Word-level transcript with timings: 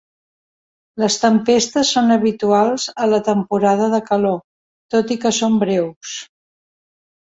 Les 1.03 1.17
tempestes 1.23 1.91
són 1.99 2.15
habituals 2.17 2.87
a 3.05 3.11
la 3.13 3.21
temporada 3.31 3.93
de 3.95 4.03
calor, 4.11 4.43
tot 4.99 5.19
i 5.19 5.23
que 5.25 5.37
són 5.43 5.65
breus. 5.69 6.21